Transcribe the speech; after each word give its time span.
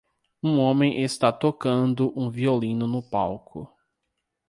Um 0.41 0.57
homem 0.57 1.03
está 1.03 1.31
tocando 1.31 2.11
um 2.19 2.27
violino 2.27 2.87
no 2.87 3.03
palco. 3.07 3.71